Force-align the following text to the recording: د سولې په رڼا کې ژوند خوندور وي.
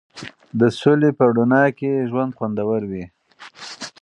د 0.59 0.61
سولې 0.79 1.09
په 1.17 1.25
رڼا 1.35 1.65
کې 1.77 2.07
ژوند 2.09 2.31
خوندور 2.37 2.81
وي. 2.91 3.05